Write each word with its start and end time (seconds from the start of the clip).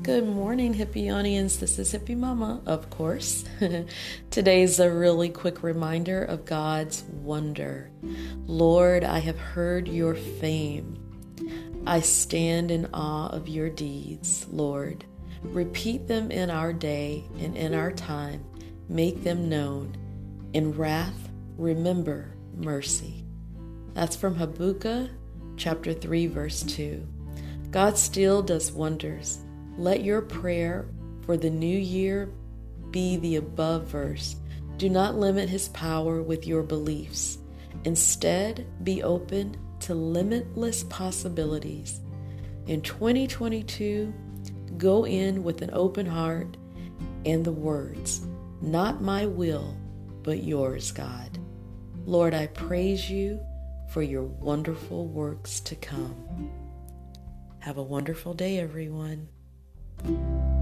Good 0.00 0.28
morning, 0.28 0.74
Hippionians. 0.74 1.58
This 1.58 1.76
is 1.80 1.92
Hippie 1.92 2.16
Mama, 2.16 2.62
of 2.66 2.88
course. 2.88 3.44
Today's 4.30 4.78
a 4.78 4.92
really 4.92 5.28
quick 5.28 5.64
reminder 5.64 6.22
of 6.22 6.44
God's 6.44 7.02
wonder. 7.02 7.90
Lord, 8.46 9.02
I 9.02 9.18
have 9.18 9.40
heard 9.40 9.88
your 9.88 10.14
fame. 10.14 10.96
I 11.84 11.98
stand 11.98 12.70
in 12.70 12.86
awe 12.94 13.26
of 13.30 13.48
your 13.48 13.68
deeds, 13.68 14.46
Lord. 14.50 15.04
Repeat 15.42 16.06
them 16.06 16.30
in 16.30 16.48
our 16.48 16.72
day 16.72 17.24
and 17.40 17.56
in 17.56 17.74
our 17.74 17.90
time. 17.90 18.44
Make 18.88 19.24
them 19.24 19.48
known. 19.48 19.96
In 20.52 20.72
wrath, 20.76 21.28
remember 21.56 22.36
mercy. 22.54 23.24
That's 23.94 24.14
from 24.14 24.36
Habakkuk 24.36 25.10
chapter 25.56 25.92
3, 25.92 26.28
verse 26.28 26.62
2. 26.62 27.04
God 27.72 27.98
still 27.98 28.42
does 28.42 28.70
wonders. 28.70 29.40
Let 29.78 30.02
your 30.02 30.22
prayer 30.22 30.88
for 31.24 31.36
the 31.36 31.50
new 31.50 31.78
year 31.78 32.28
be 32.90 33.16
the 33.16 33.36
above 33.36 33.86
verse. 33.86 34.34
Do 34.76 34.88
not 34.88 35.14
limit 35.14 35.48
his 35.48 35.68
power 35.68 36.20
with 36.20 36.48
your 36.48 36.64
beliefs. 36.64 37.38
Instead, 37.84 38.66
be 38.82 39.04
open 39.04 39.56
to 39.80 39.94
limitless 39.94 40.82
possibilities. 40.82 42.00
In 42.66 42.82
2022, 42.82 44.12
go 44.78 45.06
in 45.06 45.44
with 45.44 45.62
an 45.62 45.70
open 45.72 46.06
heart 46.06 46.56
and 47.24 47.44
the 47.44 47.52
words, 47.52 48.26
Not 48.60 49.00
my 49.00 49.26
will, 49.26 49.76
but 50.24 50.42
yours, 50.42 50.90
God. 50.90 51.38
Lord, 52.04 52.34
I 52.34 52.48
praise 52.48 53.08
you 53.08 53.38
for 53.92 54.02
your 54.02 54.24
wonderful 54.24 55.06
works 55.06 55.60
to 55.60 55.76
come. 55.76 56.50
Have 57.60 57.78
a 57.78 57.82
wonderful 57.82 58.34
day, 58.34 58.58
everyone. 58.58 59.28
Música 60.04 60.57